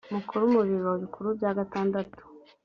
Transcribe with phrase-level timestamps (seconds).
[0.13, 2.21] mukuru mu biro bikuru bya gatandatu